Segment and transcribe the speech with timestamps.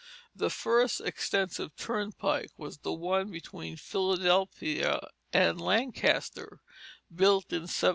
[0.35, 4.99] The first extensive turnpike was the one between Philadelphia
[5.31, 6.59] and Lancaster,
[7.13, 7.89] built in 1792.